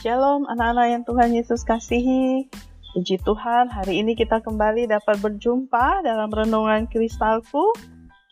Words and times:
Shalom 0.00 0.48
anak-anak 0.48 0.86
yang 0.96 1.02
Tuhan 1.04 1.36
Yesus 1.36 1.60
kasihi. 1.60 2.48
Puji 2.96 3.20
Tuhan, 3.20 3.68
hari 3.68 4.00
ini 4.00 4.16
kita 4.16 4.40
kembali 4.40 4.88
dapat 4.88 5.20
berjumpa 5.20 6.00
dalam 6.00 6.32
renungan 6.32 6.88
kristalku. 6.88 7.76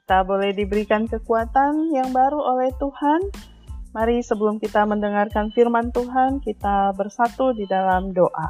Kita 0.01 0.25
boleh 0.25 0.57
diberikan 0.57 1.05
kekuatan 1.05 1.93
yang 1.93 2.09
baru 2.17 2.41
oleh 2.41 2.73
Tuhan. 2.81 3.21
Mari 3.93 4.25
sebelum 4.25 4.57
kita 4.57 4.89
mendengarkan 4.89 5.53
firman 5.53 5.93
Tuhan, 5.93 6.41
kita 6.41 6.97
bersatu 6.97 7.53
di 7.53 7.69
dalam 7.69 8.17
doa. 8.17 8.49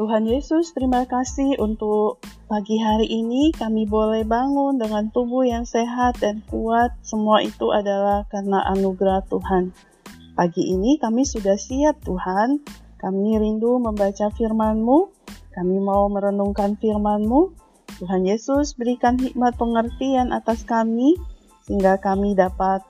Tuhan 0.00 0.24
Yesus, 0.24 0.72
terima 0.72 1.04
kasih 1.04 1.60
untuk 1.60 2.24
pagi 2.48 2.80
hari 2.80 3.04
ini 3.04 3.52
kami 3.52 3.84
boleh 3.84 4.24
bangun 4.24 4.80
dengan 4.80 5.12
tubuh 5.12 5.44
yang 5.44 5.68
sehat 5.68 6.24
dan 6.24 6.40
kuat. 6.48 6.96
Semua 7.04 7.44
itu 7.44 7.68
adalah 7.68 8.24
karena 8.32 8.64
anugerah 8.72 9.20
Tuhan. 9.28 9.92
Pagi 10.34 10.66
ini 10.66 10.98
kami 10.98 11.22
sudah 11.22 11.54
siap 11.54 12.02
Tuhan, 12.02 12.58
kami 12.98 13.38
rindu 13.38 13.78
membaca 13.78 14.34
firman-Mu, 14.34 15.14
kami 15.54 15.78
mau 15.78 16.10
merenungkan 16.10 16.74
firman-Mu. 16.74 17.54
Tuhan 18.02 18.26
Yesus 18.26 18.74
berikan 18.74 19.14
hikmat 19.14 19.54
pengertian 19.54 20.34
atas 20.34 20.66
kami, 20.66 21.14
sehingga 21.62 22.02
kami 22.02 22.34
dapat 22.34 22.82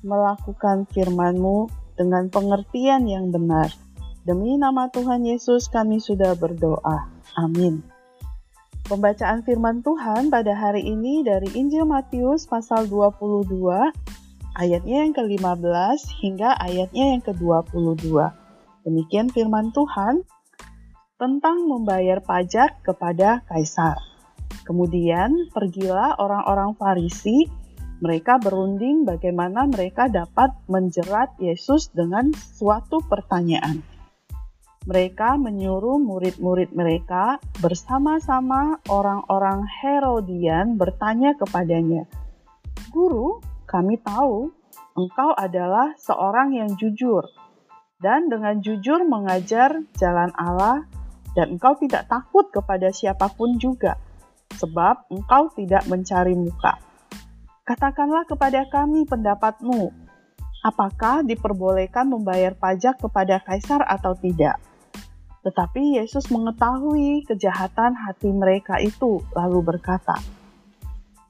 melakukan 0.00 0.88
firman-Mu 0.88 1.68
dengan 2.00 2.32
pengertian 2.32 3.04
yang 3.04 3.28
benar. 3.28 3.68
Demi 4.24 4.56
nama 4.56 4.88
Tuhan 4.88 5.28
Yesus 5.28 5.68
kami 5.68 6.00
sudah 6.00 6.32
berdoa. 6.32 7.12
Amin. 7.36 7.84
Pembacaan 8.88 9.44
firman 9.44 9.84
Tuhan 9.84 10.32
pada 10.32 10.56
hari 10.56 10.80
ini 10.80 11.20
dari 11.20 11.52
Injil 11.52 11.84
Matius 11.84 12.48
pasal 12.48 12.88
22 12.88 13.52
ayatnya 14.56 15.04
yang 15.04 15.12
ke-15 15.12 16.00
hingga 16.24 16.56
ayatnya 16.56 17.04
yang 17.12 17.22
ke-22. 17.22 18.08
Demikian 18.88 19.28
firman 19.28 19.70
Tuhan 19.76 20.24
tentang 21.20 21.68
membayar 21.68 22.24
pajak 22.24 22.80
kepada 22.80 23.44
kaisar. 23.48 24.00
Kemudian 24.64 25.52
pergilah 25.52 26.16
orang-orang 26.16 26.74
Farisi, 26.74 27.46
mereka 28.00 28.36
berunding 28.36 29.08
bagaimana 29.08 29.64
mereka 29.68 30.08
dapat 30.08 30.52
menjerat 30.68 31.32
Yesus 31.40 31.88
dengan 31.92 32.32
suatu 32.32 33.00
pertanyaan. 33.04 33.80
Mereka 34.86 35.34
menyuruh 35.40 35.98
murid-murid 35.98 36.70
mereka 36.70 37.42
bersama-sama 37.58 38.78
orang-orang 38.86 39.66
Herodian 39.66 40.78
bertanya 40.78 41.34
kepadanya, 41.34 42.06
"Guru, 42.94 43.42
kami 43.66 43.98
tahu 44.00 44.54
engkau 44.94 45.30
adalah 45.34 45.92
seorang 45.98 46.54
yang 46.54 46.70
jujur 46.78 47.26
dan 48.00 48.30
dengan 48.30 48.62
jujur 48.62 49.02
mengajar 49.04 49.82
jalan 49.98 50.30
Allah 50.38 50.86
dan 51.36 51.58
engkau 51.58 51.76
tidak 51.76 52.08
takut 52.08 52.48
kepada 52.48 52.88
siapa 52.94 53.28
pun 53.28 53.60
juga 53.60 54.00
sebab 54.56 55.10
engkau 55.12 55.52
tidak 55.52 55.84
mencari 55.90 56.32
muka. 56.32 56.80
Katakanlah 57.66 58.24
kepada 58.24 58.62
kami 58.70 59.04
pendapatmu, 59.04 59.90
apakah 60.62 61.26
diperbolehkan 61.26 62.06
membayar 62.06 62.54
pajak 62.54 63.02
kepada 63.02 63.42
kaisar 63.42 63.82
atau 63.82 64.14
tidak? 64.14 64.56
Tetapi 65.42 65.98
Yesus 65.98 66.30
mengetahui 66.30 67.26
kejahatan 67.26 67.94
hati 67.94 68.30
mereka 68.30 68.78
itu, 68.82 69.22
lalu 69.34 69.62
berkata, 69.62 70.18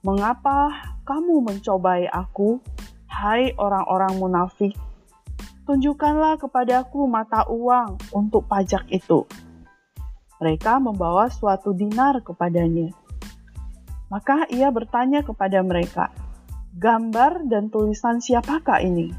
Mengapa 0.05 0.96
kamu 1.07 1.39
mencobai 1.39 2.11
aku, 2.11 2.59
hai 3.07 3.55
orang-orang 3.55 4.19
munafik? 4.19 4.75
Tunjukkanlah 5.63 6.35
kepadaku 6.35 7.07
mata 7.07 7.47
uang 7.47 8.11
untuk 8.11 8.43
pajak 8.51 8.83
itu. 8.91 9.23
Mereka 10.43 10.83
membawa 10.83 11.31
suatu 11.31 11.71
dinar 11.71 12.19
kepadanya. 12.19 12.91
Maka 14.11 14.51
ia 14.51 14.67
bertanya 14.67 15.23
kepada 15.23 15.63
mereka, 15.63 16.11
"Gambar 16.75 17.47
dan 17.47 17.71
tulisan 17.71 18.19
siapakah 18.19 18.83
ini?" 18.83 19.11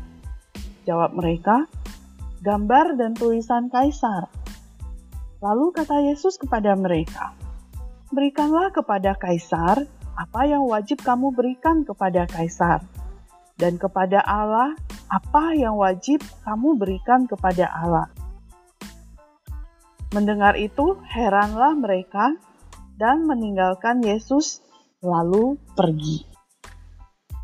Jawab 0.84 1.16
mereka, 1.16 1.68
"Gambar 2.44 3.00
dan 3.00 3.16
tulisan 3.16 3.72
kaisar." 3.72 4.28
Lalu 5.40 5.72
kata 5.72 6.04
Yesus 6.04 6.40
kepada 6.40 6.72
mereka, 6.76 7.36
"Berikanlah 8.08 8.72
kepada 8.72 9.12
kaisar 9.20 9.97
apa 10.18 10.50
yang 10.50 10.66
wajib 10.66 10.98
kamu 11.06 11.30
berikan 11.30 11.86
kepada 11.86 12.26
kaisar, 12.26 12.82
dan 13.54 13.78
kepada 13.78 14.18
Allah 14.26 14.74
apa 15.06 15.54
yang 15.54 15.78
wajib 15.78 16.18
kamu 16.42 16.74
berikan 16.74 17.30
kepada 17.30 17.70
Allah. 17.70 18.10
Mendengar 20.10 20.58
itu, 20.58 20.98
heranlah 21.06 21.78
mereka 21.78 22.34
dan 22.98 23.30
meninggalkan 23.30 24.02
Yesus, 24.02 24.58
lalu 24.98 25.54
pergi. 25.78 26.26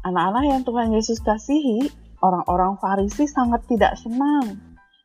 Anak-anak 0.03 0.45
yang 0.51 0.63
Tuhan 0.67 0.89
Yesus 0.93 1.23
kasihi, 1.23 1.89
orang-orang 2.19 2.77
Farisi 2.83 3.31
sangat 3.31 3.65
tidak 3.71 3.95
senang 4.01 4.59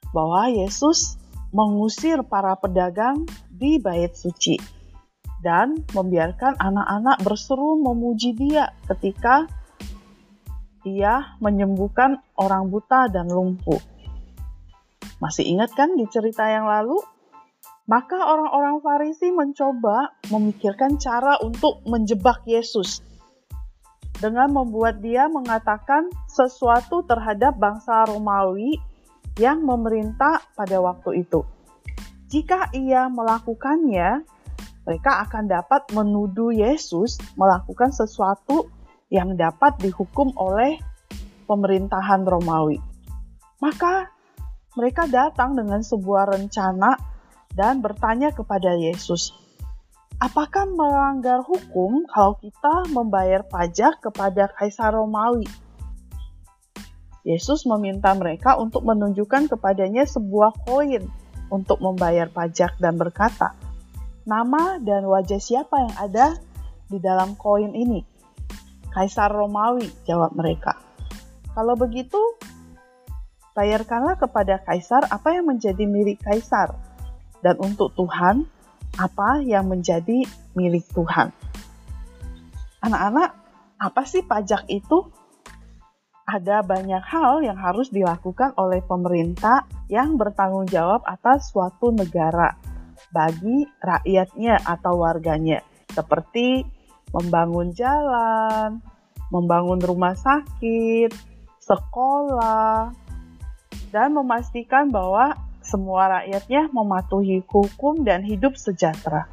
bahwa 0.10 0.50
Yesus 0.50 1.22
mengusir 1.54 2.26
para 2.26 2.58
pedagang 2.58 3.30
di 3.54 3.78
bait 3.78 4.16
suci 4.18 4.79
dan 5.40 5.88
membiarkan 5.96 6.60
anak-anak 6.60 7.24
berseru 7.24 7.80
memuji 7.80 8.36
dia 8.36 8.76
ketika 8.88 9.48
dia 10.84 11.36
menyembuhkan 11.44 12.20
orang 12.40 12.72
buta 12.72 13.12
dan 13.12 13.28
lumpuh. 13.28 13.80
Masih 15.20 15.48
ingat 15.52 15.76
kan 15.76 15.96
di 16.00 16.08
cerita 16.08 16.48
yang 16.48 16.68
lalu? 16.68 16.96
Maka 17.90 18.16
orang-orang 18.16 18.80
Farisi 18.86 19.34
mencoba 19.34 20.14
memikirkan 20.30 21.02
cara 21.02 21.42
untuk 21.42 21.82
menjebak 21.90 22.46
Yesus 22.46 23.02
dengan 24.20 24.52
membuat 24.52 25.00
dia 25.02 25.26
mengatakan 25.32 26.12
sesuatu 26.28 27.02
terhadap 27.08 27.56
bangsa 27.58 28.06
Romawi 28.06 28.78
yang 29.40 29.64
memerintah 29.64 30.44
pada 30.54 30.78
waktu 30.84 31.24
itu. 31.24 31.42
Jika 32.30 32.70
ia 32.78 33.10
melakukannya, 33.10 34.22
mereka 34.90 35.22
akan 35.22 35.46
dapat 35.46 35.86
menuduh 35.94 36.50
Yesus 36.50 37.22
melakukan 37.38 37.94
sesuatu 37.94 38.74
yang 39.14 39.38
dapat 39.38 39.78
dihukum 39.78 40.34
oleh 40.34 40.82
pemerintahan 41.46 42.26
Romawi. 42.26 42.82
Maka 43.62 44.10
mereka 44.74 45.06
datang 45.06 45.54
dengan 45.54 45.86
sebuah 45.86 46.34
rencana 46.34 46.98
dan 47.54 47.86
bertanya 47.86 48.34
kepada 48.34 48.74
Yesus, 48.82 49.30
"Apakah 50.18 50.66
melanggar 50.66 51.46
hukum 51.46 52.10
kalau 52.10 52.42
kita 52.42 52.90
membayar 52.90 53.46
pajak 53.46 54.02
kepada 54.02 54.50
kaisar 54.58 54.90
Romawi?" 54.98 55.46
Yesus 57.22 57.62
meminta 57.70 58.10
mereka 58.18 58.58
untuk 58.58 58.90
menunjukkan 58.90 59.54
kepadanya 59.54 60.10
sebuah 60.10 60.66
koin 60.66 61.06
untuk 61.54 61.78
membayar 61.78 62.26
pajak 62.26 62.82
dan 62.82 62.98
berkata, 62.98 63.54
nama 64.28 64.82
dan 64.82 65.08
wajah 65.08 65.40
siapa 65.40 65.76
yang 65.80 65.96
ada 66.00 66.28
di 66.90 66.98
dalam 67.00 67.38
koin 67.40 67.72
ini? 67.76 68.04
Kaisar 68.90 69.30
Romawi, 69.30 69.86
jawab 70.10 70.34
mereka. 70.34 70.76
Kalau 71.54 71.78
begitu, 71.78 72.18
bayarkanlah 73.54 74.18
kepada 74.18 74.60
kaisar 74.66 75.06
apa 75.12 75.36
yang 75.38 75.46
menjadi 75.46 75.86
milik 75.86 76.24
kaisar, 76.26 76.74
dan 77.46 77.56
untuk 77.62 77.94
Tuhan 77.94 78.48
apa 78.98 79.46
yang 79.46 79.70
menjadi 79.70 80.26
milik 80.58 80.84
Tuhan. 80.92 81.30
Anak-anak, 82.82 83.30
apa 83.78 84.02
sih 84.08 84.26
pajak 84.26 84.66
itu? 84.72 85.08
Ada 86.30 86.62
banyak 86.62 87.04
hal 87.10 87.42
yang 87.42 87.58
harus 87.58 87.90
dilakukan 87.90 88.54
oleh 88.54 88.86
pemerintah 88.86 89.66
yang 89.90 90.14
bertanggung 90.14 90.70
jawab 90.70 91.02
atas 91.10 91.50
suatu 91.50 91.90
negara 91.90 92.54
bagi 93.10 93.66
rakyatnya 93.82 94.62
atau 94.62 95.02
warganya, 95.02 95.66
seperti 95.90 96.66
membangun 97.10 97.74
jalan, 97.74 98.82
membangun 99.34 99.82
rumah 99.82 100.14
sakit, 100.14 101.10
sekolah, 101.62 102.94
dan 103.90 104.10
memastikan 104.14 104.94
bahwa 104.94 105.34
semua 105.66 106.22
rakyatnya 106.22 106.70
mematuhi 106.74 107.46
hukum 107.46 108.02
dan 108.02 108.26
hidup 108.26 108.58
sejahtera. 108.58 109.30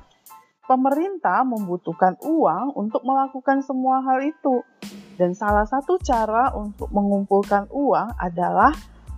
Pemerintah 0.66 1.46
membutuhkan 1.46 2.18
uang 2.26 2.74
untuk 2.74 3.06
melakukan 3.06 3.62
semua 3.62 4.02
hal 4.02 4.20
itu, 4.24 4.66
dan 5.14 5.32
salah 5.32 5.64
satu 5.64 5.96
cara 6.02 6.52
untuk 6.52 6.90
mengumpulkan 6.90 7.70
uang 7.70 8.18
adalah 8.18 8.74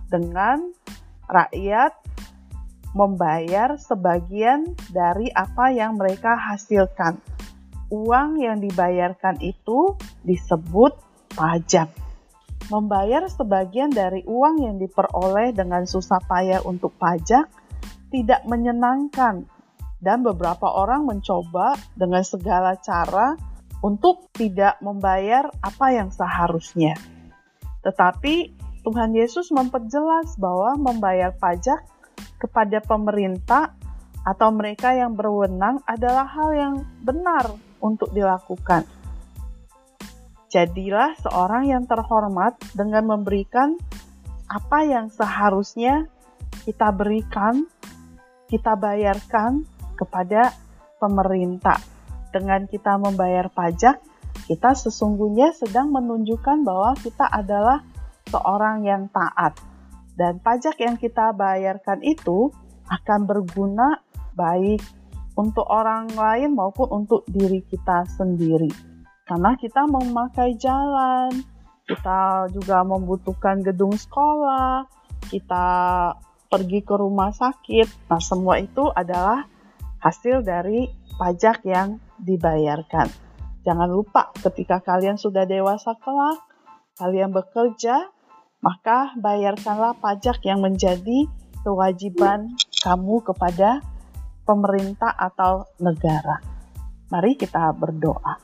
dengan 0.07 0.69
rakyat 1.25 1.91
membayar 2.97 3.77
sebagian 3.77 4.73
dari 4.89 5.29
apa 5.33 5.69
yang 5.69 5.97
mereka 5.97 6.33
hasilkan. 6.33 7.21
Uang 7.89 8.37
yang 8.41 8.61
dibayarkan 8.61 9.41
itu 9.41 9.97
disebut 10.25 10.93
pajak. 11.33 11.89
membayar 12.69 13.25
sebagian 13.25 13.89
dari 13.89 14.21
uang 14.29 14.61
yang 14.61 14.77
diperoleh 14.77 15.57
dengan 15.57 15.89
susah 15.89 16.21
payah 16.29 16.61
untuk 16.61 16.93
pajak 17.01 17.49
tidak 18.13 18.45
menyenangkan 18.45 19.49
dan 19.97 20.21
beberapa 20.21 20.69
orang 20.69 21.09
mencoba 21.09 21.73
dengan 21.97 22.21
segala 22.21 22.77
cara 22.77 23.33
untuk 23.81 24.29
tidak 24.35 24.77
membayar 24.85 25.49
apa 25.65 25.97
yang 25.97 26.13
seharusnya. 26.13 26.93
Tetapi 27.81 28.53
Tuhan 28.83 29.11
Yesus 29.15 29.51
memperjelas 29.51 30.35
bahwa 30.39 30.75
membayar 30.79 31.35
pajak 31.35 31.83
kepada 32.39 32.79
pemerintah 32.79 33.75
atau 34.23 34.49
mereka 34.51 34.95
yang 34.95 35.13
berwenang 35.15 35.83
adalah 35.83 36.27
hal 36.27 36.49
yang 36.55 36.75
benar 37.03 37.51
untuk 37.83 38.11
dilakukan. 38.15 38.87
Jadilah 40.49 41.13
seorang 41.21 41.69
yang 41.69 41.85
terhormat 41.85 42.57
dengan 42.73 43.05
memberikan 43.05 43.77
apa 44.49 44.81
yang 44.81 45.13
seharusnya 45.13 46.09
kita 46.65 46.89
berikan, 46.89 47.69
kita 48.49 48.73
bayarkan 48.73 49.63
kepada 49.93 50.49
pemerintah. 50.97 51.77
Dengan 52.33 52.65
kita 52.65 52.97
membayar 52.97 53.49
pajak, 53.49 54.01
kita 54.49 54.73
sesungguhnya 54.73 55.53
sedang 55.53 55.93
menunjukkan 55.93 56.65
bahwa 56.65 56.97
kita 56.97 57.25
adalah 57.29 57.85
seorang 58.29 58.85
yang 58.85 59.05
taat. 59.09 59.68
Dan 60.19 60.43
pajak 60.43 60.75
yang 60.83 60.99
kita 60.99 61.31
bayarkan 61.31 62.03
itu 62.03 62.51
akan 62.91 63.23
berguna 63.23 64.03
baik 64.35 64.83
untuk 65.39 65.63
orang 65.71 66.11
lain 66.11 66.51
maupun 66.51 66.91
untuk 66.91 67.23
diri 67.31 67.63
kita 67.63 68.03
sendiri 68.19 68.89
karena 69.29 69.53
kita 69.61 69.85
memakai 69.85 70.57
jalan, 70.57 71.29
kita 71.85 72.49
juga 72.49 72.81
membutuhkan 72.81 73.61
gedung 73.61 73.93
sekolah, 73.93 74.89
kita 75.29 75.67
pergi 76.49 76.81
ke 76.81 76.97
rumah 76.97 77.29
sakit. 77.29 78.09
Nah, 78.09 78.17
semua 78.17 78.57
itu 78.57 78.89
adalah 78.89 79.45
hasil 80.01 80.41
dari 80.41 80.89
pajak 81.21 81.61
yang 81.61 82.01
dibayarkan. 82.17 83.05
Jangan 83.61 83.85
lupa 83.85 84.33
ketika 84.33 84.81
kalian 84.81 85.21
sudah 85.21 85.45
dewasa 85.45 85.93
kelak, 86.01 86.41
kalian 86.97 87.29
bekerja, 87.29 88.09
maka 88.59 89.15
bayarkanlah 89.15 89.95
pajak 89.99 90.43
yang 90.43 90.59
menjadi 90.59 91.27
kewajiban 91.63 92.55
kamu 92.83 93.23
kepada 93.23 93.83
pemerintah 94.43 95.11
atau 95.15 95.67
negara. 95.79 96.39
Mari 97.09 97.35
kita 97.39 97.71
berdoa. 97.75 98.39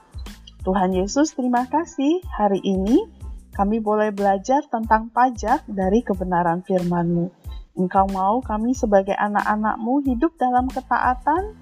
Tuhan 0.66 0.98
Yesus, 0.98 1.38
terima 1.38 1.70
kasih 1.70 2.26
hari 2.26 2.58
ini 2.66 3.06
kami 3.54 3.80
boleh 3.80 4.12
belajar 4.12 4.66
tentang 4.68 5.14
pajak 5.14 5.64
dari 5.70 6.02
kebenaran 6.02 6.66
firman-Mu. 6.66 7.30
Engkau 7.76 8.08
mau 8.12 8.42
kami 8.42 8.74
sebagai 8.74 9.14
anak-anak-Mu 9.16 10.04
hidup 10.10 10.36
dalam 10.42 10.68
ketaatan, 10.68 11.56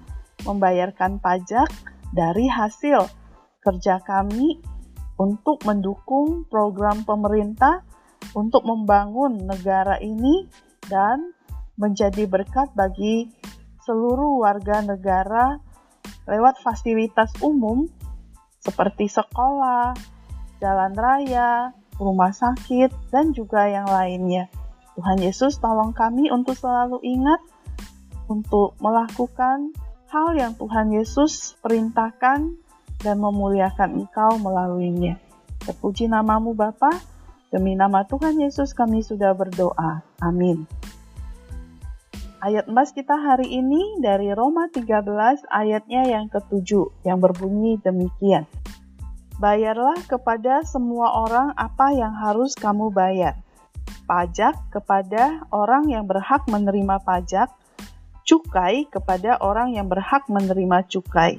membayarkan 0.46 1.20
pajak 1.20 1.68
dari 2.14 2.46
hasil 2.48 3.06
kerja 3.62 4.00
kami 4.02 4.58
untuk 5.18 5.62
mendukung 5.62 6.46
program 6.50 7.02
pemerintah 7.06 7.82
untuk 8.32 8.64
membangun 8.64 9.44
negara 9.44 10.00
ini 10.00 10.48
dan 10.88 11.36
menjadi 11.76 12.24
berkat 12.24 12.72
bagi 12.72 13.28
seluruh 13.84 14.40
warga 14.40 14.80
negara 14.80 15.60
lewat 16.24 16.56
fasilitas 16.64 17.36
umum 17.44 17.84
seperti 18.64 19.12
sekolah, 19.12 19.92
jalan 20.56 20.92
raya, 20.96 21.76
rumah 22.00 22.32
sakit, 22.32 23.12
dan 23.12 23.36
juga 23.36 23.68
yang 23.68 23.84
lainnya. 23.84 24.48
Tuhan 24.96 25.20
Yesus 25.20 25.60
tolong 25.60 25.92
kami 25.92 26.32
untuk 26.32 26.56
selalu 26.56 27.02
ingat 27.04 27.42
untuk 28.30 28.72
melakukan 28.80 29.74
hal 30.08 30.32
yang 30.38 30.56
Tuhan 30.56 30.94
Yesus 30.94 31.58
perintahkan 31.60 32.56
dan 33.02 33.16
memuliakan 33.20 34.06
Engkau 34.06 34.40
melaluinya. 34.40 35.20
Terpuji 35.60 36.08
namamu 36.08 36.56
Bapa, 36.56 36.94
demi 37.54 37.78
nama 37.78 38.02
Tuhan 38.02 38.34
Yesus 38.42 38.74
kami 38.74 39.06
sudah 39.06 39.30
berdoa. 39.30 40.02
Amin. 40.18 40.66
Ayat 42.42 42.66
emas 42.66 42.90
kita 42.90 43.14
hari 43.14 43.46
ini 43.46 44.02
dari 44.02 44.34
Roma 44.34 44.66
13 44.66 45.46
ayatnya 45.54 46.02
yang 46.02 46.26
ketujuh 46.26 47.06
yang 47.06 47.22
berbunyi 47.22 47.78
demikian. 47.78 48.50
Bayarlah 49.38 49.94
kepada 50.10 50.66
semua 50.66 51.14
orang 51.24 51.54
apa 51.54 51.94
yang 51.94 52.10
harus 52.10 52.58
kamu 52.58 52.90
bayar. 52.90 53.38
Pajak 54.04 54.58
kepada 54.74 55.46
orang 55.54 55.88
yang 55.88 56.04
berhak 56.10 56.44
menerima 56.50 57.00
pajak, 57.06 57.48
cukai 58.26 58.84
kepada 58.90 59.38
orang 59.40 59.72
yang 59.72 59.86
berhak 59.86 60.26
menerima 60.26 60.84
cukai. 60.90 61.38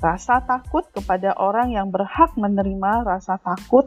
Rasa 0.00 0.40
takut 0.46 0.88
kepada 0.94 1.36
orang 1.36 1.74
yang 1.74 1.92
berhak 1.92 2.32
menerima 2.38 3.04
rasa 3.04 3.36
takut 3.36 3.84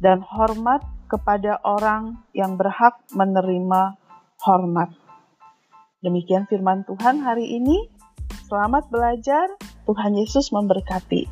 dan 0.00 0.24
hormat 0.24 0.80
kepada 1.10 1.58
orang 1.66 2.22
yang 2.30 2.54
berhak 2.54 3.02
menerima 3.10 3.98
hormat. 4.46 4.94
Demikian 6.00 6.46
firman 6.46 6.86
Tuhan 6.86 7.26
hari 7.26 7.58
ini. 7.58 7.90
Selamat 8.46 8.86
belajar. 8.88 9.50
Tuhan 9.90 10.14
Yesus 10.14 10.54
memberkati. 10.54 11.26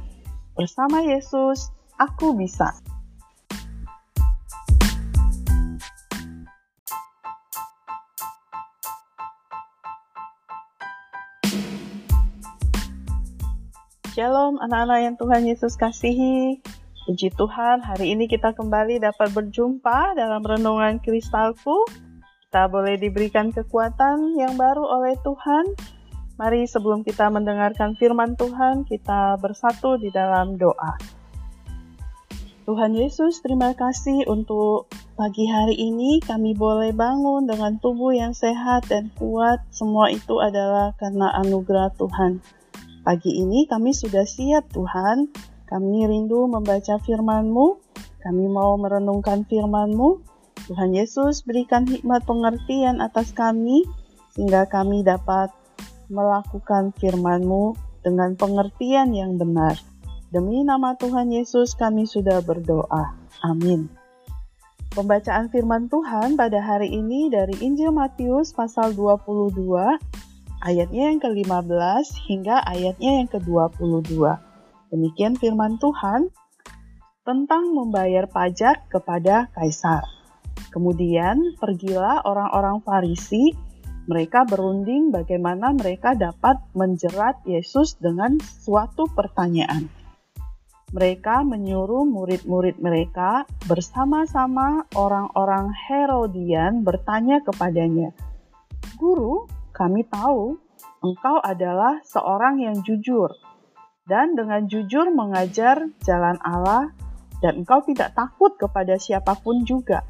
Bersama 0.59 0.99
Yesus, 0.99 1.71
aku 1.95 2.35
bisa. 2.35 2.75
Shalom 14.19 14.59
anak-anak 14.59 14.99
yang 15.07 15.15
Tuhan 15.15 15.47
Yesus 15.47 15.79
kasihi. 15.79 16.59
Puji 17.09 17.33
Tuhan, 17.33 17.81
hari 17.81 18.13
ini 18.13 18.29
kita 18.29 18.53
kembali 18.53 19.01
dapat 19.01 19.33
berjumpa 19.33 20.13
dalam 20.13 20.45
renungan 20.45 21.01
kristalku 21.01 21.89
kita 22.49 22.69
boleh 22.69 23.01
diberikan 23.01 23.49
kekuatan 23.49 24.37
yang 24.37 24.61
baru 24.61 24.85
oleh 24.85 25.17
Tuhan. 25.25 25.73
Mari 26.37 26.69
sebelum 26.69 27.09
kita 27.09 27.33
mendengarkan 27.33 27.97
firman 27.97 28.37
Tuhan, 28.37 28.85
kita 28.85 29.41
bersatu 29.41 29.97
di 29.97 30.13
dalam 30.13 30.61
doa. 30.61 31.01
Tuhan 32.69 32.93
Yesus, 32.93 33.41
terima 33.41 33.73
kasih 33.73 34.29
untuk 34.29 34.93
pagi 35.17 35.49
hari 35.49 35.81
ini 35.81 36.21
kami 36.21 36.53
boleh 36.53 36.93
bangun 36.93 37.49
dengan 37.49 37.81
tubuh 37.81 38.13
yang 38.13 38.37
sehat 38.37 38.85
dan 38.93 39.09
kuat. 39.17 39.65
Semua 39.73 40.13
itu 40.13 40.45
adalah 40.45 40.93
karena 41.01 41.33
anugerah 41.41 41.89
Tuhan. 41.97 42.45
Pagi 43.01 43.33
ini 43.33 43.65
kami 43.65 43.97
sudah 43.97 44.29
siap 44.29 44.69
Tuhan. 44.77 45.33
Kami 45.69 46.09
rindu 46.09 46.49
membaca 46.49 46.97
firman-Mu. 46.97 47.67
Kami 48.25 48.45
mau 48.49 48.75
merenungkan 48.81 49.45
firman-Mu. 49.45 50.25
Tuhan 50.69 50.93
Yesus 50.97 51.45
berikan 51.45 51.89
hikmat 51.89 52.29
pengertian 52.29 53.01
atas 53.01 53.33
kami 53.33 53.85
sehingga 54.33 54.69
kami 54.69 55.01
dapat 55.05 55.53
melakukan 56.09 56.93
firman-Mu 56.97 57.77
dengan 58.01 58.37
pengertian 58.37 59.13
yang 59.13 59.37
benar. 59.37 59.77
Demi 60.29 60.61
nama 60.65 60.93
Tuhan 60.97 61.33
Yesus 61.33 61.73
kami 61.73 62.05
sudah 62.05 62.45
berdoa. 62.45 63.17
Amin. 63.45 63.89
Pembacaan 64.93 65.53
firman 65.53 65.89
Tuhan 65.89 66.37
pada 66.37 66.65
hari 66.65 66.93
ini 66.93 67.29
dari 67.29 67.57
Injil 67.61 67.93
Matius 67.93 68.57
pasal 68.57 68.97
22 68.97 69.53
ayatnya 70.65 71.13
yang 71.13 71.21
ke-15 71.21 72.05
hingga 72.29 72.65
ayatnya 72.65 73.23
yang 73.23 73.29
ke-22. 73.31 74.48
Demikian 74.89 75.37
firman 75.37 75.77
Tuhan 75.77 76.33
tentang 77.29 77.77
membayar 77.77 78.25
pajak 78.25 78.89
kepada 78.89 79.53
kaisar. 79.53 80.01
Kemudian 80.73 81.61
pergilah 81.61 82.25
orang-orang 82.25 82.81
Farisi, 82.81 83.53
mereka 84.09 84.49
berunding 84.49 85.13
bagaimana 85.13 85.77
mereka 85.77 86.17
dapat 86.17 86.57
menjerat 86.73 87.45
Yesus 87.45 88.01
dengan 88.01 88.41
suatu 88.41 89.05
pertanyaan. 89.13 89.93
Mereka 90.89 91.45
menyuruh 91.45 92.09
murid-murid 92.09 92.81
mereka 92.81 93.45
bersama-sama 93.69 94.89
orang-orang 94.97 95.69
Herodian 95.77 96.81
bertanya 96.81 97.45
kepadanya, 97.45 98.17
"Guru, 98.97 99.45
kami 99.77 100.09
tahu 100.09 100.57
engkau 101.05 101.45
adalah 101.45 102.01
seorang 102.09 102.65
yang 102.65 102.81
jujur 102.81 103.37
dan 104.09 104.33
dengan 104.33 104.65
jujur 104.65 105.13
mengajar 105.13 105.85
jalan 106.03 106.41
Allah, 106.41 106.91
dan 107.45 107.63
engkau 107.63 107.85
tidak 107.85 108.17
takut 108.17 108.57
kepada 108.57 108.97
siapa 108.97 109.37
pun 109.39 109.63
juga." 109.63 110.03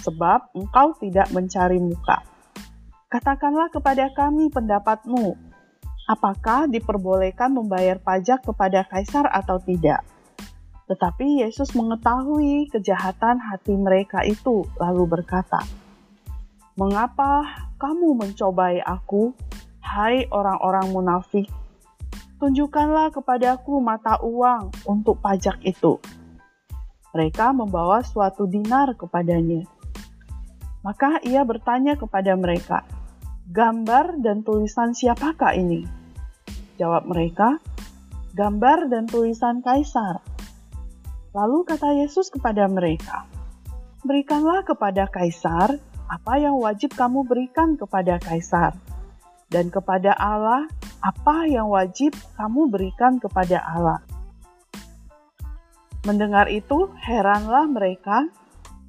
sebab 0.00 0.52
engkau 0.52 0.96
tidak 1.00 1.28
mencari 1.32 1.80
muka. 1.80 2.24
Katakanlah 3.06 3.70
kepada 3.72 4.10
kami 4.12 4.50
pendapatmu, 4.50 5.38
apakah 6.10 6.68
diperbolehkan 6.68 7.54
membayar 7.54 7.96
pajak 8.02 8.44
kepada 8.44 8.84
kaisar 8.86 9.24
atau 9.30 9.62
tidak? 9.62 10.02
Tetapi 10.86 11.42
Yesus 11.42 11.74
mengetahui 11.74 12.70
kejahatan 12.70 13.42
hati 13.42 13.74
mereka 13.74 14.22
itu, 14.22 14.62
lalu 14.78 15.18
berkata, 15.18 15.58
"Mengapa 16.78 17.66
kamu 17.78 18.14
mencobai 18.22 18.78
Aku, 18.86 19.34
hai 19.82 20.30
orang-orang 20.30 20.94
munafik? 20.94 21.50
Tunjukkanlah 22.36 23.12
kepadaku 23.16 23.80
mata 23.80 24.20
uang 24.20 24.72
untuk 24.84 25.20
pajak 25.24 25.60
itu." 25.64 25.96
Mereka 27.16 27.56
membawa 27.56 28.04
suatu 28.04 28.44
dinar 28.44 28.92
kepadanya. 28.92 29.64
Maka 30.84 31.18
ia 31.24 31.42
bertanya 31.42 31.96
kepada 31.96 32.36
mereka, 32.36 32.84
"Gambar 33.48 34.20
dan 34.20 34.44
tulisan 34.44 34.92
siapakah 34.92 35.56
ini?" 35.56 35.88
Jawab 36.76 37.08
mereka, 37.08 37.56
"Gambar 38.36 38.92
dan 38.92 39.08
tulisan 39.08 39.64
kaisar." 39.64 40.20
Lalu 41.32 41.64
kata 41.64 41.96
Yesus 41.96 42.28
kepada 42.28 42.68
mereka, 42.68 43.24
"Berikanlah 44.04 44.60
kepada 44.64 45.08
kaisar 45.08 45.80
apa 46.06 46.38
yang 46.38 46.54
wajib 46.60 46.94
kamu 46.94 47.26
berikan 47.26 47.74
kepada 47.74 48.22
kaisar, 48.22 48.78
dan 49.50 49.70
kepada 49.70 50.14
Allah 50.14 50.70
apa 51.06 51.46
yang 51.46 51.70
wajib 51.70 52.18
kamu 52.34 52.66
berikan 52.66 53.22
kepada 53.22 53.62
Allah." 53.62 54.02
Mendengar 56.02 56.50
itu, 56.50 56.90
heranlah 57.02 57.66
mereka 57.70 58.26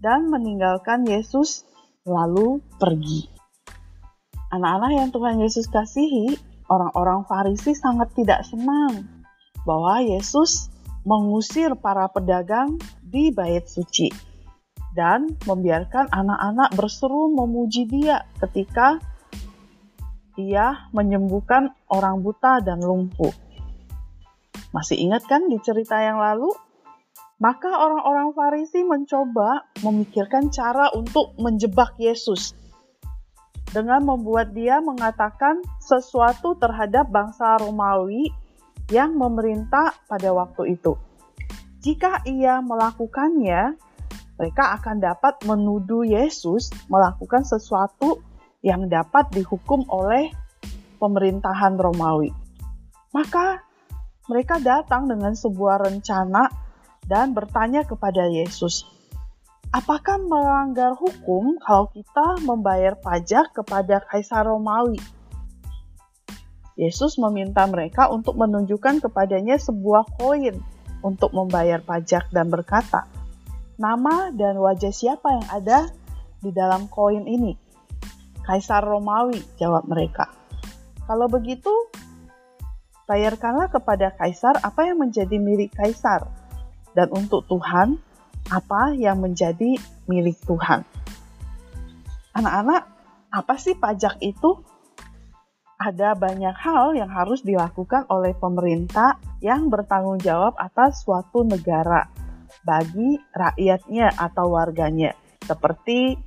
dan 0.01 0.29
meninggalkan 0.29 1.05
Yesus, 1.05 1.65
lalu 2.05 2.61
pergi. 2.77 3.25
Anak-anak 4.53 4.91
yang 4.93 5.09
Tuhan 5.09 5.35
Yesus 5.41 5.65
kasihi, 5.67 6.37
orang-orang 6.69 7.25
Farisi 7.25 7.73
sangat 7.73 8.13
tidak 8.13 8.45
senang 8.45 9.09
bahwa 9.65 9.99
Yesus 9.99 10.71
mengusir 11.03 11.75
para 11.75 12.07
pedagang 12.07 12.79
di 13.03 13.31
bait 13.31 13.67
suci 13.67 14.11
dan 14.95 15.35
membiarkan 15.43 16.11
anak-anak 16.11 16.73
berseru 16.75 17.31
memuji 17.31 17.87
dia 17.87 18.27
ketika 18.39 18.99
ia 20.37 20.87
menyembuhkan 20.93 21.73
orang 21.89 22.21
buta 22.21 22.61
dan 22.61 22.79
lumpuh. 22.79 23.33
Masih 24.71 25.01
ingat 25.01 25.25
kan 25.25 25.49
di 25.49 25.57
cerita 25.59 25.97
yang 25.97 26.21
lalu? 26.21 26.53
Maka 27.37 27.69
orang-orang 27.69 28.33
Farisi 28.33 28.81
mencoba 28.81 29.69
memikirkan 29.85 30.49
cara 30.49 30.89
untuk 30.93 31.37
menjebak 31.37 31.93
Yesus 32.01 32.57
dengan 33.69 34.01
membuat 34.01 34.57
dia 34.57 34.81
mengatakan 34.81 35.61
sesuatu 35.77 36.57
terhadap 36.57 37.09
bangsa 37.13 37.61
Romawi 37.61 38.33
yang 38.89 39.13
memerintah 39.13 39.93
pada 40.07 40.33
waktu 40.33 40.79
itu. 40.79 40.97
Jika 41.83 42.25
ia 42.25 42.57
melakukannya, 42.63 43.77
mereka 44.37 44.63
akan 44.81 44.97
dapat 44.97 45.33
menuduh 45.45 46.05
Yesus 46.07 46.73
melakukan 46.89 47.45
sesuatu 47.45 48.21
yang 48.65 48.89
dapat 48.89 49.29
dihukum 49.33 49.85
oleh 49.89 50.33
pemerintahan 50.97 51.77
Romawi. 51.77 52.33
Maka 53.13 53.61
mereka 54.27 54.59
datang 54.59 55.07
dengan 55.07 55.37
sebuah 55.37 55.87
rencana 55.87 56.51
dan 57.07 57.31
bertanya 57.31 57.87
kepada 57.87 58.27
Yesus, 58.27 58.83
"Apakah 59.71 60.19
melanggar 60.19 60.97
hukum 60.97 61.55
kalau 61.63 61.87
kita 61.93 62.43
membayar 62.43 62.99
pajak 62.99 63.55
kepada 63.55 64.03
Kaisar 64.03 64.43
Romawi?" 64.43 64.99
Yesus 66.77 67.17
meminta 67.17 67.65
mereka 67.65 68.05
untuk 68.13 68.37
menunjukkan 68.37 69.01
kepadanya 69.01 69.57
sebuah 69.57 70.05
koin 70.21 70.61
untuk 71.01 71.33
membayar 71.33 71.81
pajak 71.81 72.29
dan 72.29 72.53
berkata, 72.53 73.09
"Nama 73.81 74.29
dan 74.35 74.61
wajah 74.61 74.93
siapa 74.93 75.41
yang 75.41 75.47
ada 75.49 75.79
di 76.43 76.53
dalam 76.53 76.85
koin 76.85 77.25
ini?" 77.25 77.66
Kaisar 78.47 78.79
Romawi, 78.87 79.43
jawab 79.59 79.83
mereka. 79.91 80.31
Kalau 81.03 81.27
begitu, 81.27 81.71
bayarkanlah 83.11 83.67
kepada 83.67 84.15
kaisar 84.15 84.55
apa 84.63 84.87
yang 84.87 85.03
menjadi 85.03 85.35
milik 85.35 85.75
kaisar, 85.75 86.31
dan 86.95 87.11
untuk 87.11 87.43
Tuhan 87.51 87.99
apa 88.47 88.95
yang 88.95 89.19
menjadi 89.19 89.75
milik 90.07 90.39
Tuhan. 90.47 90.87
Anak-anak, 92.31 92.87
apa 93.35 93.53
sih 93.59 93.75
pajak 93.75 94.23
itu? 94.23 94.63
ada 95.77 96.17
banyak 96.17 96.57
hal 96.57 96.97
yang 96.97 97.07
harus 97.07 97.45
dilakukan 97.45 98.09
oleh 98.09 98.33
pemerintah 98.33 99.21
yang 99.45 99.69
bertanggung 99.69 100.17
jawab 100.17 100.57
atas 100.57 101.05
suatu 101.05 101.45
negara 101.45 102.09
bagi 102.65 103.21
rakyatnya 103.31 104.17
atau 104.17 104.57
warganya, 104.57 105.13
seperti 105.45 106.17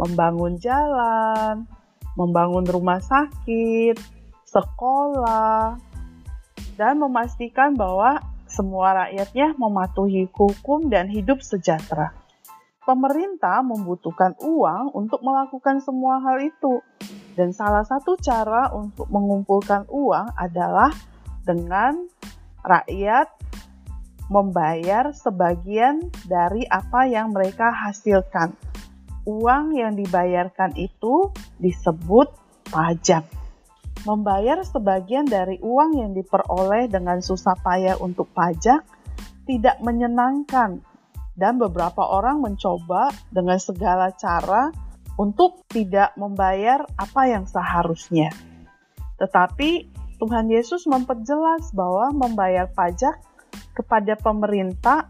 membangun 0.00 0.56
jalan, 0.56 1.68
membangun 2.16 2.64
rumah 2.64 3.04
sakit, 3.04 4.00
sekolah, 4.48 5.76
dan 6.80 6.96
memastikan 6.96 7.76
bahwa 7.76 8.24
semua 8.48 9.06
rakyatnya 9.06 9.52
mematuhi 9.60 10.24
hukum 10.32 10.88
dan 10.88 11.12
hidup 11.12 11.44
sejahtera. 11.44 12.16
Pemerintah 12.80 13.60
membutuhkan 13.60 14.34
uang 14.40 14.96
untuk 14.96 15.20
melakukan 15.20 15.84
semua 15.84 16.18
hal 16.24 16.40
itu, 16.40 16.80
dan 17.36 17.52
salah 17.52 17.84
satu 17.84 18.16
cara 18.18 18.72
untuk 18.72 19.06
mengumpulkan 19.12 19.84
uang 19.92 20.32
adalah 20.34 20.90
dengan 21.44 22.08
rakyat 22.64 23.28
membayar 24.32 25.10
sebagian 25.12 26.08
dari 26.24 26.64
apa 26.66 27.06
yang 27.06 27.30
mereka 27.30 27.70
hasilkan. 27.70 28.69
Uang 29.28 29.76
yang 29.76 29.96
dibayarkan 29.96 30.76
itu 30.80 31.32
disebut 31.60 32.32
pajak. 32.72 33.26
Membayar 34.08 34.64
sebagian 34.64 35.28
dari 35.28 35.60
uang 35.60 36.00
yang 36.00 36.12
diperoleh 36.16 36.88
dengan 36.88 37.20
susah 37.20 37.52
payah 37.60 38.00
untuk 38.00 38.32
pajak 38.32 38.80
tidak 39.44 39.76
menyenangkan, 39.84 40.80
dan 41.40 41.56
beberapa 41.56 42.04
orang 42.04 42.44
mencoba 42.44 43.10
dengan 43.32 43.56
segala 43.56 44.12
cara 44.12 44.68
untuk 45.16 45.64
tidak 45.72 46.12
membayar 46.20 46.84
apa 47.00 47.28
yang 47.28 47.48
seharusnya. 47.48 48.28
Tetapi 49.16 49.88
Tuhan 50.20 50.52
Yesus 50.52 50.84
memperjelas 50.84 51.72
bahwa 51.72 52.12
membayar 52.12 52.68
pajak 52.68 53.16
kepada 53.72 54.20
pemerintah 54.20 55.08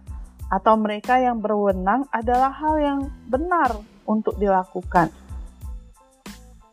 atau 0.50 0.74
mereka 0.78 1.18
yang 1.18 1.42
berwenang 1.42 2.06
adalah 2.10 2.50
hal 2.50 2.74
yang 2.78 3.00
benar 3.26 3.74
untuk 4.10 4.34
dilakukan. 4.42 5.14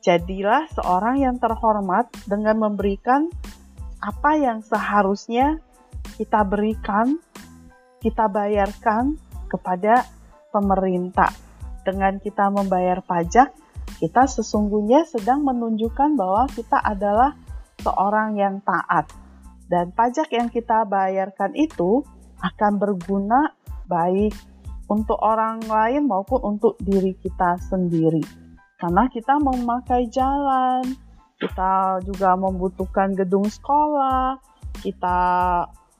Jadilah 0.02 0.66
seorang 0.74 1.22
yang 1.22 1.38
terhormat 1.38 2.10
dengan 2.26 2.58
memberikan 2.58 3.30
apa 4.02 4.34
yang 4.34 4.66
seharusnya 4.66 5.62
kita 6.18 6.42
berikan, 6.42 7.22
kita 8.02 8.26
bayarkan 8.26 9.22
kepada 9.46 10.10
pemerintah 10.50 11.30
dengan 11.86 12.18
kita 12.18 12.50
membayar 12.50 13.06
pajak, 13.06 13.54
kita 14.02 14.26
sesungguhnya 14.26 15.06
sedang 15.06 15.46
menunjukkan 15.46 16.18
bahwa 16.18 16.50
kita 16.50 16.82
adalah 16.82 17.38
seorang 17.86 18.36
yang 18.36 18.60
taat. 18.66 19.08
Dan 19.68 19.92
pajak 19.92 20.32
yang 20.32 20.48
kita 20.48 20.88
bayarkan 20.88 21.52
itu 21.54 22.02
akan 22.40 22.80
berguna 22.80 23.52
baik 23.88 24.36
untuk 24.88 25.20
orang 25.20 25.64
lain 25.68 26.08
maupun 26.08 26.40
untuk 26.58 26.80
diri 26.80 27.16
kita 27.20 27.60
sendiri. 27.68 28.24
Karena 28.78 29.10
kita 29.12 29.42
memakai 29.42 30.08
jalan, 30.08 30.86
kita 31.38 32.02
juga 32.06 32.38
membutuhkan 32.38 33.14
gedung 33.14 33.46
sekolah, 33.46 34.40
kita 34.80 35.20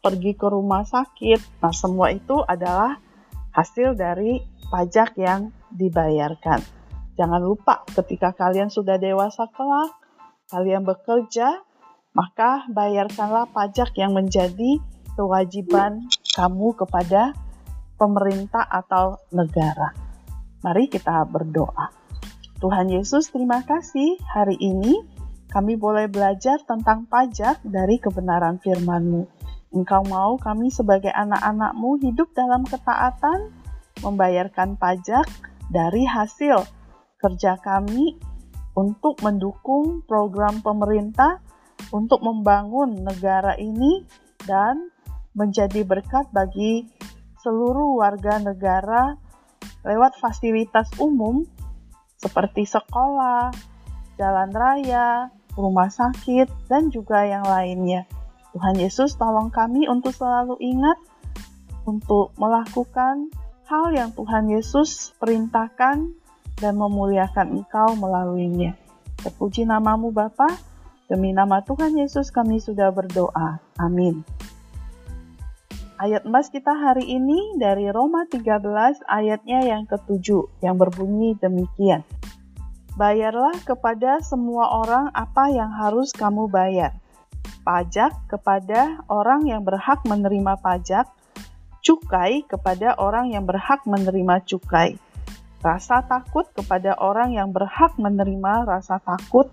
pergi 0.02 0.34
ke 0.38 0.48
rumah 0.48 0.86
sakit. 0.86 1.62
Nah, 1.62 1.74
semua 1.74 2.14
itu 2.14 2.40
adalah 2.46 2.98
hasil 3.52 3.98
dari 3.98 4.40
pajak 4.70 5.18
yang 5.18 5.50
dibayarkan. 5.74 6.62
Jangan 7.18 7.42
lupa 7.42 7.82
ketika 7.98 8.30
kalian 8.38 8.70
sudah 8.70 9.02
dewasa 9.02 9.50
kelak, 9.50 9.90
kalian 10.54 10.86
bekerja, 10.86 11.66
maka 12.14 12.70
bayarkanlah 12.70 13.50
pajak 13.50 13.98
yang 13.98 14.14
menjadi 14.14 14.78
kewajiban 15.18 16.06
kamu 16.38 16.78
kepada 16.78 17.34
pemerintah 17.98 18.64
atau 18.64 19.18
negara. 19.34 19.92
Mari 20.62 20.88
kita 20.88 21.26
berdoa. 21.28 21.90
Tuhan 22.58 22.90
Yesus, 22.90 23.30
terima 23.30 23.62
kasih 23.62 24.18
hari 24.34 24.58
ini 24.58 24.98
kami 25.50 25.78
boleh 25.78 26.10
belajar 26.10 26.62
tentang 26.66 27.06
pajak 27.06 27.62
dari 27.66 28.02
kebenaran 28.02 28.58
firman-Mu. 28.62 29.24
Engkau 29.78 30.02
mau 30.08 30.40
kami 30.40 30.74
sebagai 30.74 31.12
anak-anak-Mu 31.14 32.02
hidup 32.02 32.34
dalam 32.34 32.66
ketaatan, 32.66 33.52
membayarkan 34.02 34.80
pajak 34.80 35.28
dari 35.70 36.08
hasil 36.08 36.64
kerja 37.20 37.58
kami 37.60 38.18
untuk 38.78 39.20
mendukung 39.26 40.06
program 40.06 40.62
pemerintah 40.62 41.42
untuk 41.90 42.22
membangun 42.22 43.06
negara 43.06 43.58
ini 43.58 44.06
dan 44.46 44.90
menjadi 45.38 45.86
berkat 45.86 46.30
bagi 46.34 46.90
seluruh 47.48 47.96
warga 47.96 48.44
negara 48.44 49.16
lewat 49.88 50.20
fasilitas 50.20 50.92
umum 51.00 51.48
seperti 52.20 52.68
sekolah, 52.68 53.56
jalan 54.20 54.52
raya, 54.52 55.32
rumah 55.56 55.88
sakit, 55.88 56.52
dan 56.68 56.92
juga 56.92 57.24
yang 57.24 57.48
lainnya. 57.48 58.04
Tuhan 58.52 58.76
Yesus 58.84 59.16
tolong 59.16 59.48
kami 59.48 59.88
untuk 59.88 60.12
selalu 60.12 60.60
ingat 60.60 61.00
untuk 61.88 62.36
melakukan 62.36 63.32
hal 63.64 63.96
yang 63.96 64.12
Tuhan 64.12 64.52
Yesus 64.52 65.16
perintahkan 65.16 66.12
dan 66.60 66.74
memuliakan 66.76 67.64
Engkau 67.64 67.96
melaluinya. 67.96 68.76
Terpuji 69.24 69.64
namamu 69.64 70.12
Bapa, 70.12 70.52
demi 71.08 71.32
nama 71.32 71.64
Tuhan 71.64 71.96
Yesus 71.96 72.34
kami 72.34 72.60
sudah 72.60 72.92
berdoa. 72.92 73.62
Amin. 73.80 74.26
Ayat 75.98 76.30
emas 76.30 76.54
kita 76.54 76.78
hari 76.78 77.10
ini 77.10 77.58
dari 77.58 77.90
Roma 77.90 78.30
13 78.30 79.02
ayatnya 79.10 79.66
yang 79.66 79.90
ketujuh 79.90 80.46
yang 80.62 80.78
berbunyi 80.78 81.34
demikian. 81.42 82.06
Bayarlah 82.94 83.58
kepada 83.66 84.22
semua 84.22 84.78
orang 84.78 85.10
apa 85.18 85.50
yang 85.50 85.74
harus 85.74 86.14
kamu 86.14 86.54
bayar. 86.54 86.94
Pajak 87.66 88.14
kepada 88.30 89.02
orang 89.10 89.50
yang 89.50 89.66
berhak 89.66 90.06
menerima 90.06 90.62
pajak, 90.62 91.10
cukai 91.82 92.46
kepada 92.46 92.94
orang 93.02 93.34
yang 93.34 93.50
berhak 93.50 93.82
menerima 93.90 94.46
cukai, 94.46 95.02
rasa 95.66 96.06
takut 96.06 96.46
kepada 96.54 96.94
orang 97.02 97.34
yang 97.34 97.50
berhak 97.50 97.98
menerima 97.98 98.70
rasa 98.70 99.02
takut, 99.02 99.50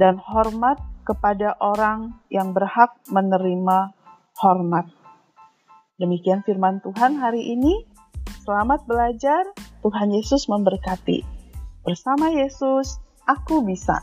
dan 0.00 0.16
hormat 0.16 0.80
kepada 1.04 1.52
orang 1.60 2.16
yang 2.32 2.56
berhak 2.56 2.96
menerima 3.12 3.92
hormat. 4.40 5.01
Demikian 6.02 6.42
firman 6.42 6.82
Tuhan 6.82 7.14
hari 7.22 7.54
ini. 7.54 7.86
Selamat 8.42 8.82
belajar, 8.90 9.46
Tuhan 9.86 10.10
Yesus 10.10 10.50
memberkati. 10.50 11.22
Bersama 11.86 12.26
Yesus, 12.26 12.98
aku 13.30 13.62
bisa. 13.62 14.02